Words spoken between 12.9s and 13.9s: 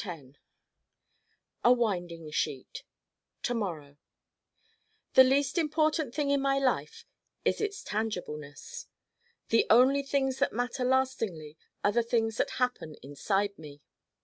inside me.